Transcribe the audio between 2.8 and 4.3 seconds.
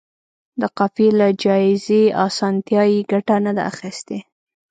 یې ګټه نه ده اخیستې.